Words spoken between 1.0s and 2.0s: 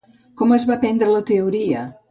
la teoria?